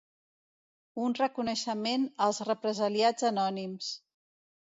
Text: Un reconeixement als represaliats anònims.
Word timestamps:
Un 1.07 1.13
reconeixement 1.17 2.07
als 2.27 2.41
represaliats 2.49 3.27
anònims. 3.33 3.93